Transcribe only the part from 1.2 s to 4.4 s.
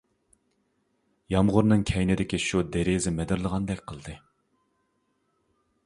يامغۇرنىڭ كەينىدىكى شۇ دېرىزە مىدىرلىغاندەك قىلدى.